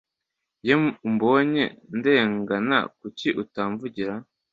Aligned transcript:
Iyo 0.63 0.75
umbonye 1.07 1.63
ndengana 1.97 2.77
kuki 2.99 3.27
utamvugira 3.43 4.13